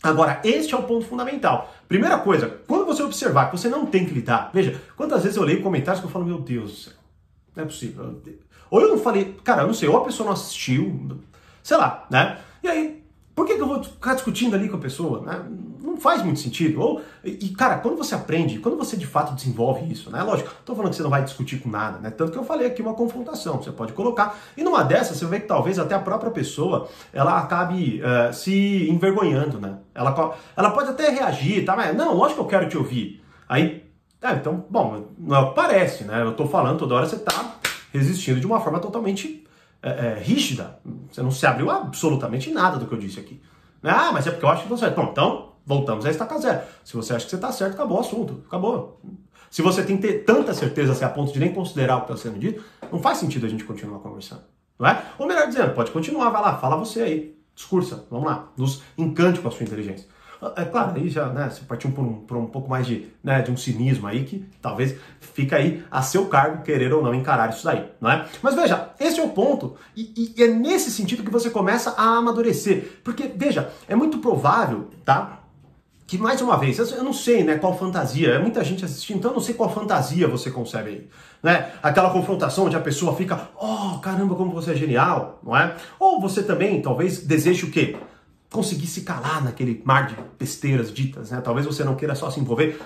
Agora, 0.04 0.42
este 0.44 0.76
é 0.76 0.78
o 0.78 0.84
ponto 0.84 1.06
fundamental. 1.06 1.74
Primeira 1.88 2.18
coisa, 2.20 2.60
quando 2.68 2.86
você 2.86 3.02
observar 3.02 3.46
que 3.46 3.58
você 3.58 3.70
não 3.70 3.86
tem 3.86 4.06
que 4.06 4.14
lidar, 4.14 4.52
veja, 4.54 4.80
quantas 4.98 5.24
vezes 5.24 5.38
eu 5.38 5.44
leio 5.44 5.64
comentários 5.64 6.02
que 6.02 6.08
eu 6.08 6.12
falo, 6.12 6.26
meu 6.26 6.40
Deus 6.40 6.72
do 6.72 6.78
céu, 6.78 6.94
não 7.56 7.64
é 7.64 7.66
possível. 7.66 8.22
Ou 8.70 8.82
eu 8.82 8.90
não 8.90 8.98
falei, 9.00 9.38
cara, 9.46 9.62
eu 9.62 9.68
não 9.68 9.74
sei, 9.74 9.88
ou 9.88 9.98
a 9.98 10.04
pessoa 10.04 10.26
não 10.26 10.34
assistiu, 10.34 11.18
sei 11.64 11.78
lá, 11.78 12.06
né? 12.12 12.38
E 12.62 12.68
aí, 12.68 13.04
por 13.34 13.46
que, 13.46 13.56
que 13.56 13.62
eu 13.62 13.68
vou 13.68 13.82
ficar 13.82 14.14
discutindo 14.14 14.56
ali 14.56 14.68
com 14.68 14.76
a 14.76 14.82
pessoa? 14.82 15.22
Né? 15.22 15.46
Não 15.88 15.96
faz 15.96 16.22
muito 16.22 16.42
sentido. 16.42 16.82
Ou, 16.82 17.02
e, 17.24 17.48
cara, 17.50 17.78
quando 17.78 17.96
você 17.96 18.14
aprende, 18.14 18.60
quando 18.60 18.76
você 18.76 18.98
de 18.98 19.08
fato 19.08 19.34
desenvolve 19.34 19.90
isso, 19.90 20.12
né? 20.12 20.22
Lógico, 20.22 20.52
tô 20.66 20.76
falando 20.76 20.90
que 20.90 20.98
você 20.98 21.04
não 21.04 21.10
vai 21.10 21.24
discutir 21.24 21.62
com 21.62 21.70
nada, 21.70 21.98
né? 22.00 22.12
Tanto 22.12 22.34
que 22.34 22.38
eu 22.38 22.44
falei 22.44 22.68
aqui 22.68 22.82
uma 22.82 22.94
confrontação, 22.94 23.56
você 23.56 23.72
pode 23.72 23.94
colocar. 23.94 24.38
E 24.58 24.64
numa 24.64 24.84
dessas, 24.84 25.16
você 25.16 25.26
vê 25.26 25.40
que 25.40 25.48
talvez 25.48 25.80
até 25.80 25.96
a 25.96 26.00
própria 26.00 26.30
pessoa 26.30 26.90
ela 27.14 27.40
acabe 27.40 28.02
uh, 28.02 28.34
se 28.34 28.90
envergonhando, 28.90 29.62
né? 29.62 29.78
Ela, 29.96 30.36
ela 30.58 30.72
pode 30.72 30.90
até 30.90 31.10
reagir, 31.10 31.64
tá? 31.64 31.74
Mas 31.74 31.96
não, 31.96 32.14
lógico 32.14 32.42
que 32.42 32.46
eu 32.46 32.60
quero 32.60 32.70
te 32.70 32.78
ouvir. 32.78 33.24
Aí, 33.48 33.90
é, 34.22 34.34
então, 34.34 34.66
bom, 34.70 35.06
não 35.18 35.38
é 35.38 35.54
parece, 35.54 36.04
né? 36.04 36.22
Eu 36.22 36.34
tô 36.34 36.48
falando 36.48 36.80
toda 36.80 36.96
hora, 36.96 37.06
você 37.06 37.18
tá 37.18 37.56
resistindo 37.94 38.42
de 38.42 38.46
uma 38.46 38.60
forma 38.60 38.80
totalmente 38.80 39.48
é, 39.82 39.90
é, 39.90 40.20
rígida. 40.22 40.80
Você 41.10 41.22
não 41.22 41.32
se 41.32 41.48
abriu 41.48 41.72
absolutamente 41.72 42.52
nada 42.52 42.78
do 42.78 42.88
que 42.88 42.94
eu 42.94 43.00
disse 43.00 43.22
aqui. 43.22 43.42
Ah, 43.82 44.12
mas 44.12 44.28
é 44.28 44.32
porque 44.32 44.44
eu 44.44 44.50
acho 44.50 44.64
que 44.64 44.70
você. 44.70 44.90
Bom, 44.90 45.10
então, 45.12 45.54
voltamos 45.68 46.06
a 46.06 46.10
estacar 46.10 46.40
zero. 46.40 46.62
Se 46.84 46.96
você 46.96 47.14
acha 47.14 47.26
que 47.26 47.30
você 47.30 47.36
está 47.36 47.52
certo, 47.52 47.74
acabou 47.74 47.98
o 47.98 48.00
assunto. 48.00 48.42
Acabou. 48.48 49.02
Se 49.52 49.62
você 49.62 49.84
tem 49.84 49.98
que 49.98 50.08
ter 50.08 50.24
tanta 50.24 50.54
certeza 50.54 50.94
assim, 50.94 51.04
a 51.04 51.10
ponto 51.10 51.34
de 51.34 51.40
nem 51.40 51.54
considerar 51.54 51.98
o 51.98 52.06
que 52.06 52.14
está 52.14 52.30
sendo 52.30 52.40
dito, 52.40 52.64
não 52.90 53.00
faz 53.00 53.18
sentido 53.18 53.46
a 53.46 53.50
gente 53.50 53.66
continuar 53.66 54.00
conversando. 54.00 54.44
Não 54.80 54.88
é? 54.88 55.04
Ou 55.20 55.28
melhor 55.28 55.48
dizendo, 55.48 55.74
pode 55.74 55.92
continuar, 55.92 56.30
vai 56.30 56.42
lá, 56.42 56.58
fala 56.58 56.78
você 56.78 57.02
aí. 57.02 57.38
Discursa, 57.54 58.06
vamos 58.10 58.28
lá. 58.28 58.50
Nos 58.56 58.82
encante 58.98 59.40
com 59.42 59.48
a 59.50 59.52
sua 59.52 59.64
inteligência. 59.66 60.08
É 60.56 60.66
claro, 60.66 60.96
aí 60.96 61.10
já, 61.10 61.28
né, 61.30 61.50
você 61.50 61.62
partiu 61.66 61.92
por 61.92 62.04
um, 62.04 62.14
por 62.14 62.38
um 62.38 62.46
pouco 62.46 62.70
mais 62.70 62.86
de, 62.86 63.08
né, 63.24 63.42
de 63.42 63.52
um 63.52 63.58
cinismo 63.58 64.06
aí 64.06 64.24
que 64.24 64.48
talvez 64.62 64.96
fica 65.20 65.56
aí 65.56 65.84
a 65.90 66.04
seu 66.04 66.28
cargo 66.28 66.62
querer 66.62 66.94
ou 66.94 67.02
não 67.02 67.14
encarar 67.14 67.50
isso 67.50 67.66
daí, 67.66 67.90
não 68.00 68.12
é? 68.12 68.28
Mas 68.42 68.54
veja, 68.54 68.92
esse 69.00 69.20
é 69.20 69.24
o 69.24 69.30
ponto 69.30 69.76
e, 69.96 70.34
e 70.38 70.44
é 70.44 70.48
nesse 70.48 70.92
sentido 70.92 71.24
que 71.24 71.32
você 71.32 71.50
começa 71.50 71.96
a 71.98 72.18
amadurecer, 72.18 73.00
porque 73.04 73.32
veja, 73.36 73.72
é 73.88 73.96
muito 73.96 74.20
provável, 74.20 74.90
tá? 75.04 75.37
Que 76.08 76.18
mais 76.18 76.42
uma 76.42 76.58
vez, 76.58 76.80
eu 76.80 77.04
não 77.04 77.12
sei, 77.12 77.44
né, 77.44 77.58
qual 77.58 77.78
fantasia, 77.78 78.30
é 78.30 78.40
muita 78.40 78.64
gente 78.64 78.86
assistindo, 78.86 79.18
então 79.18 79.32
eu 79.32 79.36
não 79.36 79.42
sei 79.42 79.54
qual 79.54 79.70
fantasia 79.72 80.26
você 80.26 80.50
concebe 80.50 80.90
aí, 80.90 81.08
né? 81.44 81.74
Aquela 81.84 82.10
confrontação 82.10 82.66
onde 82.66 82.78
a 82.78 82.80
pessoa 82.80 83.14
fica, 83.14 83.50
oh, 83.60 84.00
caramba, 84.00 84.34
como 84.34 84.52
você 84.52 84.72
é 84.72 84.76
genial, 84.76 85.42
não 85.44 85.56
é? 85.56 85.76
Ou 86.00 86.22
você 86.22 86.42
também, 86.42 86.82
talvez, 86.82 87.20
deseje 87.20 87.66
o 87.66 87.72
quê? 87.72 87.98
conseguir 88.52 88.88
se 88.88 89.02
calar 89.02 89.44
naquele 89.44 89.82
mar 89.84 90.08
de 90.08 90.16
besteiras 90.40 90.92
ditas, 90.92 91.32
né? 91.32 91.42
Talvez 91.42 91.66
você 91.66 91.84
não 91.84 91.96
queira 91.96 92.16
só 92.16 92.30
se 92.32 92.40
envolver. 92.40 92.80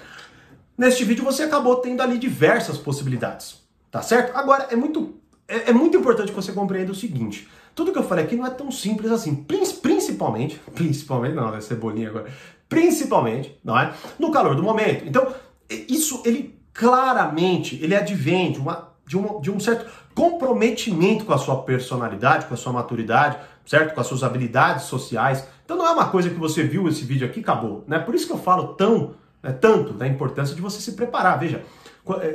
Neste 0.77 1.03
vídeo 1.03 1.23
você 1.23 1.43
acabou 1.43 1.77
tendo 1.77 2.01
ali 2.01 2.17
diversas 2.17 2.77
possibilidades, 2.77 3.61
tá 3.91 4.01
certo? 4.01 4.35
Agora, 4.35 4.67
é 4.71 4.75
muito, 4.75 5.15
é, 5.47 5.69
é 5.69 5.73
muito 5.73 5.97
importante 5.97 6.29
que 6.29 6.35
você 6.35 6.51
compreenda 6.51 6.91
o 6.91 6.95
seguinte, 6.95 7.47
tudo 7.75 7.91
que 7.91 7.99
eu 7.99 8.03
falei 8.03 8.25
aqui 8.25 8.35
não 8.35 8.45
é 8.45 8.49
tão 8.49 8.71
simples 8.71 9.11
assim, 9.11 9.35
principalmente, 9.81 10.59
principalmente, 10.73 11.35
não, 11.35 11.51
vai 11.51 11.61
ser 11.61 11.75
bolinha 11.75 12.09
agora, 12.09 12.27
principalmente, 12.71 13.59
não 13.61 13.77
é? 13.77 13.93
No 14.17 14.31
calor 14.31 14.55
do 14.55 14.63
momento. 14.63 15.05
Então, 15.05 15.27
isso, 15.69 16.23
ele 16.25 16.57
claramente, 16.73 17.77
ele 17.83 17.93
advém 17.93 18.53
de 18.53 18.59
uma 18.59 18.89
de, 19.05 19.17
um 19.17 19.41
de 19.41 19.51
um 19.51 19.59
certo 19.59 19.91
comprometimento 20.15 21.25
com 21.25 21.33
a 21.33 21.37
sua 21.37 21.63
personalidade, 21.63 22.45
com 22.45 22.53
a 22.53 22.57
sua 22.57 22.71
maturidade, 22.71 23.37
certo? 23.65 23.93
Com 23.93 23.99
as 23.99 24.07
suas 24.07 24.23
habilidades 24.23 24.85
sociais. 24.85 25.45
Então 25.65 25.75
não 25.75 25.85
é 25.85 25.91
uma 25.91 26.07
coisa 26.07 26.29
que 26.29 26.35
você 26.35 26.63
viu 26.63 26.87
esse 26.87 27.03
vídeo 27.03 27.27
aqui 27.27 27.41
acabou, 27.41 27.83
né? 27.85 27.99
Por 27.99 28.15
isso 28.15 28.25
que 28.25 28.31
eu 28.31 28.37
falo 28.37 28.69
tão, 28.75 29.15
né, 29.43 29.51
tanto 29.51 29.91
da 29.91 30.07
importância 30.07 30.55
de 30.55 30.61
você 30.61 30.79
se 30.79 30.93
preparar. 30.93 31.37
Veja, 31.37 31.61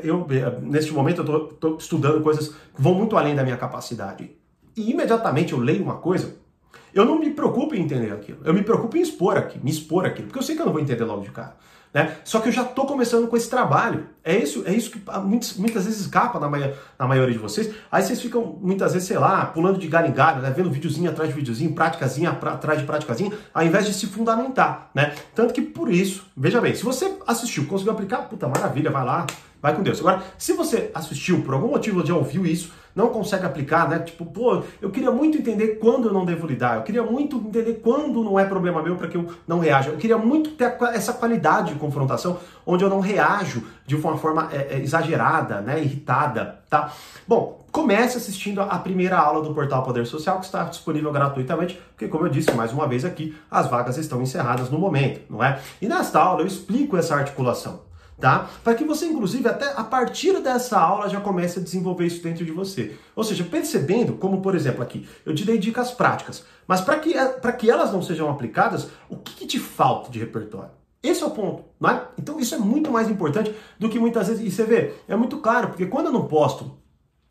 eu 0.03 0.27
neste 0.61 0.93
momento 0.93 1.23
eu 1.23 1.49
estou 1.49 1.79
estudando 1.79 2.23
coisas 2.23 2.49
que 2.49 2.83
vão 2.83 2.93
muito 2.93 3.17
além 3.17 3.35
da 3.35 3.43
minha 3.43 3.57
capacidade. 3.57 4.31
E 4.77 4.91
imediatamente 4.91 5.55
eu 5.55 5.59
leio 5.59 5.83
uma 5.83 5.97
coisa, 5.97 6.37
eu 6.97 7.05
não 7.05 7.19
me 7.19 7.31
preocupo 7.31 7.75
em 7.75 7.83
entender 7.83 8.11
aquilo. 8.13 8.39
Eu 8.43 8.55
me 8.55 8.63
preocupo 8.63 8.97
em 8.97 9.03
expor 9.03 9.37
aqui, 9.37 9.59
me 9.63 9.71
expor 9.71 10.07
aquilo, 10.07 10.29
porque 10.29 10.39
eu 10.39 10.43
sei 10.43 10.55
que 10.57 10.63
eu 10.63 10.67
não 10.67 10.73
vou 10.73 10.81
entender 10.81 11.05
logo 11.05 11.23
de 11.23 11.31
cara. 11.31 11.55
Né? 11.93 12.17
Só 12.25 12.41
que 12.41 12.49
eu 12.49 12.53
já 12.53 12.63
estou 12.63 12.87
começando 12.87 13.29
com 13.29 13.37
esse 13.37 13.49
trabalho. 13.49 14.07
É 14.23 14.37
isso, 14.37 14.63
é 14.67 14.73
isso 14.73 14.91
que 14.91 15.01
muitas, 15.23 15.57
muitas 15.57 15.85
vezes 15.85 16.01
escapa 16.01 16.39
na, 16.41 16.51
na 16.99 17.07
maioria 17.07 17.35
de 17.35 17.39
vocês. 17.39 17.75
Aí 17.91 18.03
vocês 18.03 18.21
ficam, 18.21 18.59
muitas 18.61 18.93
vezes, 18.93 19.09
sei 19.09 19.19
lá, 19.19 19.47
pulando 19.47 19.79
de 19.79 19.87
galho 19.89 20.09
em 20.09 20.13
galho, 20.13 20.43
né? 20.43 20.53
vendo 20.55 20.71
videozinho 20.71 21.11
atrás 21.11 21.31
de 21.31 21.37
videozinho, 21.37 21.75
práticazinha 21.75 22.31
atrás 22.31 22.81
de 22.81 22.87
práticazinha, 22.87 23.33
ao 23.53 23.65
invés 23.65 23.87
de 23.87 23.95
se 23.95 24.07
fundamentar. 24.07 24.91
Né? 24.95 25.15
Tanto 25.35 25.55
que 25.55 25.63
por 25.63 25.91
isso, 25.91 26.27
veja 26.37 26.61
bem, 26.61 26.75
se 26.75 26.85
você 26.85 27.15
assistiu, 27.27 27.67
conseguiu 27.67 27.93
aplicar, 27.93 28.29
puta 28.29 28.49
maravilha, 28.49 28.91
vai 28.91 29.05
lá, 29.05 29.27
vai 29.61 29.75
com 29.75 29.83
Deus. 29.83 30.01
Agora, 30.01 30.23
se 30.39 30.53
você 30.53 30.91
assistiu, 30.95 31.43
por 31.43 31.55
algum 31.55 31.69
motivo 31.69 32.05
já 32.05 32.15
ouviu 32.15 32.47
isso, 32.47 32.73
não 32.97 33.11
consegue 33.11 33.45
aplicar, 33.45 33.87
né? 33.91 33.99
Tipo, 33.99 34.25
pô, 34.25 34.63
eu 34.81 34.91
queria 34.91 35.11
muito 35.11 35.37
entender 35.37 35.79
quando 35.79 36.09
eu 36.09 36.15
não 36.15 36.25
devo 36.25 36.47
lidar, 36.47 36.77
eu 36.77 36.83
queria 36.83 37.03
muito 37.03 37.37
entender 37.37 37.75
quando 37.83 38.25
não 38.25 38.41
é 38.41 38.45
problema 38.47 38.83
meu 38.83 38.97
para 38.97 39.07
que 39.07 39.19
eu 39.19 39.31
não 39.47 39.59
reaja, 39.59 39.91
eu 39.91 39.99
queria 39.99 40.17
muito 40.17 40.53
ter 40.53 40.75
essa 40.95 41.13
qualidade 41.13 41.75
de 41.75 41.79
confrontação 41.79 42.39
onde 42.65 42.83
eu 42.83 42.89
não 42.89 43.01
reajo 43.01 43.65
de 43.87 43.95
uma 43.95 44.17
forma 44.17 44.49
é, 44.51 44.77
é, 44.77 44.81
exagerada, 44.81 45.61
né? 45.61 45.79
Irritada, 45.79 46.61
tá? 46.71 46.91
Bom, 47.29 47.67
comece 47.71 48.17
assistindo 48.17 48.63
a 48.63 48.79
primeira 48.79 49.19
aula 49.19 49.43
do 49.43 49.53
Portal 49.53 49.83
Poder 49.83 50.07
Social, 50.07 50.39
que 50.39 50.47
está 50.47 50.65
disponível 50.65 51.13
gratuitamente, 51.13 51.79
porque, 51.91 52.09
como 52.09 52.25
eu 52.25 52.31
disse 52.31 52.51
mais 52.53 52.73
uma 52.73 52.89
vez 52.89 53.05
aqui, 53.05 53.37
as 53.51 53.67
vagas 53.67 53.99
estão 53.99 54.23
encerradas 54.23 54.71
no 54.71 54.79
momento, 54.79 55.21
não 55.29 55.45
é? 55.45 55.61
E 55.83 55.87
nesta 55.87 56.19
aula 56.19 56.41
eu 56.41 56.47
explico 56.47 56.97
essa 56.97 57.15
articulação 57.15 57.86
tá? 58.21 58.49
Para 58.63 58.75
que 58.75 58.85
você, 58.85 59.07
inclusive, 59.07 59.49
até 59.49 59.73
a 59.77 59.85
partir 59.85 60.41
dessa 60.41 60.79
aula 60.79 61.09
já 61.09 61.21
comece 61.21 61.59
a 61.59 61.63
desenvolver 61.63 62.07
isso 62.07 62.23
dentro 62.23 62.45
de 62.45 62.53
você. 62.53 62.97
Ou 63.15 63.25
seja, 63.25 63.45
percebendo, 63.45 64.15
como 64.15 64.41
por 64.41 64.55
exemplo 64.55 64.83
aqui, 64.83 65.09
eu 65.25 65.35
te 65.35 65.45
dei 65.45 65.59
dicas 65.59 65.91
práticas, 65.91 66.45
mas 66.67 66.81
para 66.81 66.99
que, 66.99 67.15
que 67.59 67.71
elas 67.71 67.93
não 67.93 68.03
sejam 68.03 68.31
aplicadas, 68.31 68.89
o 69.09 69.17
que, 69.17 69.35
que 69.35 69.47
te 69.47 69.59
falta 69.59 70.11
de 70.11 70.19
repertório? 70.19 70.71
Esse 71.03 71.23
é 71.23 71.27
o 71.27 71.31
ponto, 71.31 71.65
não 71.79 71.91
é? 71.91 72.03
Então 72.19 72.41
isso 72.41 72.55
é 72.55 72.59
muito 72.59 72.91
mais 72.91 73.09
importante 73.09 73.55
do 73.79 73.89
que 73.89 73.99
muitas 73.99 74.27
vezes. 74.29 74.45
E 74.45 74.51
você 74.51 74.65
vê, 74.65 74.95
é 75.07 75.15
muito 75.15 75.39
claro, 75.39 75.69
porque 75.69 75.87
quando 75.87 76.07
eu 76.07 76.13
não 76.13 76.27
posto 76.27 76.77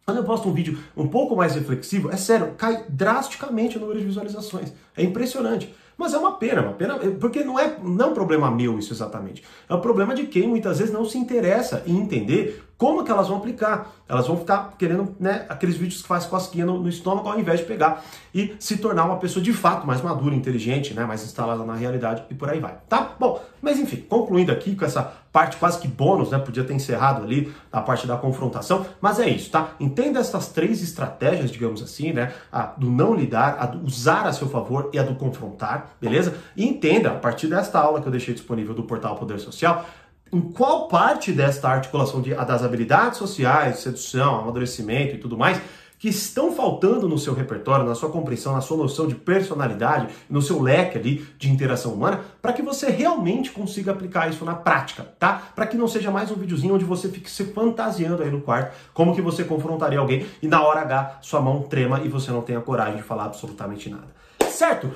quando 0.06 0.18
eu 0.18 0.24
posto 0.24 0.48
um 0.48 0.54
vídeo 0.54 0.78
um 0.96 1.08
pouco 1.08 1.36
mais 1.36 1.56
reflexivo, 1.56 2.12
é 2.12 2.16
sério, 2.16 2.54
cai 2.56 2.86
drasticamente 2.88 3.78
o 3.78 3.82
número 3.82 4.00
de 4.00 4.06
visualizações. 4.06 4.72
É 4.96 5.04
impressionante. 5.04 5.74
Mas 5.98 6.14
é 6.14 6.18
uma 6.18 6.34
pena, 6.34 6.62
uma 6.62 6.74
pena, 6.74 6.98
porque 7.20 7.44
não 7.44 7.60
é, 7.60 7.78
não 7.82 8.08
é 8.08 8.10
um 8.10 8.14
problema 8.14 8.52
meu 8.52 8.78
isso 8.78 8.94
exatamente. 8.94 9.44
É 9.70 9.74
um 9.74 9.80
problema 9.80 10.14
de 10.14 10.26
quem 10.26 10.48
muitas 10.48 10.80
vezes 10.80 10.94
não 10.94 11.06
se 11.06 11.18
interessa 11.18 11.84
em 11.86 11.98
entender 11.98 12.64
como 12.78 13.04
que 13.04 13.12
elas 13.12 13.28
vão 13.28 13.38
aplicar. 13.38 13.92
Elas 14.08 14.28
vão 14.28 14.38
ficar 14.38 14.76
querendo, 14.78 15.16
né, 15.20 15.46
aqueles 15.50 15.76
vídeos 15.76 16.04
que 16.04 16.08
faz 16.08 16.26
cosquinha 16.26 16.64
no, 16.64 16.80
no, 16.80 16.88
estômago 16.88 17.28
ao 17.28 17.40
invés 17.40 17.60
de 17.60 17.66
pegar 17.66 18.04
e 18.34 18.56
se 18.60 18.78
tornar 18.78 19.06
uma 19.06 19.18
pessoa 19.18 19.44
de 19.44 19.52
fato 19.52 19.88
mais 19.88 20.00
madura, 20.00 20.36
inteligente, 20.36 20.94
né, 20.94 21.06
mais 21.06 21.24
instalada 21.24 21.64
na 21.64 21.74
realidade 21.74 22.24
e 22.30 22.36
por 22.36 22.48
aí 22.48 22.60
vai, 22.60 22.78
tá? 22.88 23.16
Bom, 23.20 23.42
mas 23.64 23.80
enfim, 23.80 23.98
concluindo 24.08 24.52
aqui 24.52 24.76
com 24.76 24.86
essa 24.86 25.02
parte 25.32 25.58
quase 25.58 25.80
que 25.80 25.88
bônus, 25.88 26.30
né, 26.30 26.38
podia 26.38 26.64
ter 26.64 26.74
encerrado 26.74 27.24
ali 27.24 27.52
a 27.72 27.82
parte 27.82 28.06
da 28.06 28.16
confrontação, 28.16 28.86
mas 29.02 29.20
é 29.20 29.28
isso, 29.28 29.50
tá? 29.50 29.72
Entenda 29.80 30.20
essas 30.20 30.50
três 30.50 30.84
estratégias, 30.84 31.50
digamos 31.50 31.82
assim, 31.82 32.14
né, 32.14 32.32
a 32.52 32.68
do 32.78 32.92
não 32.92 33.16
lidar, 33.16 33.58
a 33.60 33.66
do 33.66 33.86
usar 33.86 34.28
a 34.28 34.34
seu 34.34 34.48
favor 34.48 34.92
e 34.94 35.00
a 35.00 35.04
do 35.04 35.16
confrontar, 35.16 35.96
beleza? 36.00 36.36
E 36.56 36.64
entenda, 36.64 37.10
a 37.10 37.16
partir 37.16 37.48
desta 37.48 37.80
aula 37.80 38.02
que 38.02 38.08
eu 38.08 38.12
deixei 38.12 38.36
disponível 38.36 38.76
do 38.76 38.84
portal 38.84 39.16
Poder 39.16 39.40
Social, 39.40 39.84
em 40.32 40.42
qual 40.42 40.88
parte 40.88 41.32
desta 41.32 41.70
articulação 41.70 42.22
de, 42.22 42.34
das 42.34 42.64
habilidades 42.64 43.18
sociais, 43.18 43.80
sedução, 43.80 44.40
amadurecimento 44.40 45.16
e 45.16 45.18
tudo 45.18 45.38
mais, 45.38 45.62
que 45.98 46.10
estão 46.10 46.52
faltando 46.52 47.08
no 47.08 47.18
seu 47.18 47.34
repertório, 47.34 47.86
na 47.86 47.96
sua 47.96 48.10
compreensão, 48.10 48.54
na 48.54 48.62
sua 48.62 48.78
noção 48.78 49.08
de 49.08 49.16
personalidade, 49.16 50.14
no 50.30 50.42
seu 50.42 50.62
leque 50.62 50.98
ali 50.98 51.26
de 51.38 51.50
interação 51.50 51.94
humana, 51.94 52.22
para 52.42 52.54
que 52.54 52.62
você 52.62 52.90
realmente 52.90 53.50
consiga 53.52 53.92
aplicar 53.92 54.30
isso 54.30 54.44
na 54.44 54.54
prática, 54.54 55.04
tá? 55.18 55.42
Para 55.56 55.66
que 55.66 55.78
não 55.78 55.88
seja 55.88 56.12
mais 56.12 56.30
um 56.30 56.36
videozinho 56.36 56.76
onde 56.76 56.86
você 56.86 57.10
fique 57.10 57.30
se 57.32 57.46
fantasiando 57.46 58.22
aí 58.22 58.30
no 58.30 58.42
quarto, 58.42 58.76
como 58.94 59.16
que 59.16 59.22
você 59.22 59.44
confrontaria 59.44 60.00
alguém 60.00 60.26
e 60.42 60.48
na 60.48 60.62
hora 60.62 60.82
H 60.82 61.20
sua 61.22 61.42
mão 61.42 61.64
trema 61.64 62.02
e 62.02 62.10
você 62.10 62.30
não 62.30 62.42
tenha 62.42 62.62
coragem 62.62 62.98
de 62.98 63.04
falar 63.04 63.26
absolutamente 63.26 63.90
nada. 63.90 64.08
Certo? 64.50 64.92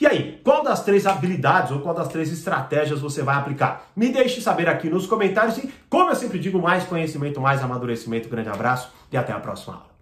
E 0.00 0.06
aí, 0.06 0.40
qual 0.42 0.64
das 0.64 0.82
três 0.82 1.06
habilidades 1.06 1.70
ou 1.70 1.80
qual 1.80 1.94
das 1.94 2.08
três 2.08 2.32
estratégias 2.32 3.00
você 3.00 3.22
vai 3.22 3.36
aplicar? 3.36 3.86
Me 3.94 4.08
deixe 4.10 4.40
saber 4.40 4.68
aqui 4.68 4.90
nos 4.90 5.06
comentários 5.06 5.58
e, 5.58 5.72
como 5.88 6.10
eu 6.10 6.16
sempre 6.16 6.38
digo, 6.38 6.60
mais 6.60 6.84
conhecimento, 6.84 7.40
mais 7.40 7.62
amadurecimento. 7.62 8.28
Grande 8.28 8.48
abraço 8.48 8.90
e 9.12 9.16
até 9.16 9.32
a 9.32 9.38
próxima 9.38 9.74
aula. 9.74 9.93